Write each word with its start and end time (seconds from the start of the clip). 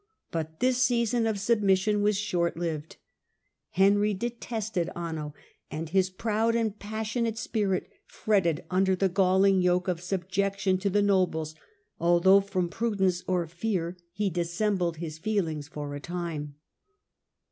But 0.31 0.61
this 0.61 0.81
season 0.81 1.27
of 1.27 1.39
submission 1.39 2.01
was 2.01 2.17
short 2.17 2.57
lived. 2.57 2.95
Henry 3.69 4.15
detested 4.15 4.89
Anno, 4.95 5.35
and 5.69 5.89
his 5.89 6.09
proud 6.09 6.55
and 6.55 6.79
passionate 6.79 7.37
spirit 7.37 7.87
fretted 8.07 8.65
under 8.71 8.95
the 8.95 9.09
galling 9.09 9.61
yoke 9.61 9.87
of 9.87 10.01
sub 10.01 10.27
jection 10.27 10.81
to 10.81 10.89
the 10.89 11.03
nobles, 11.03 11.53
although 11.99 12.41
from 12.41 12.67
prudence 12.67 13.23
or 13.27 13.45
fear 13.45 13.95
he 14.11 14.31
dissembled 14.31 14.97
his 14.97 15.19
feelings 15.19 15.67
for 15.67 15.93
a 15.93 15.99
time. 15.99 16.55